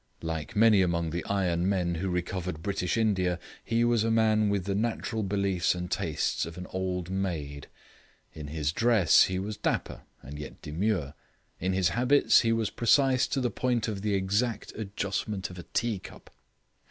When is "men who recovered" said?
1.69-2.63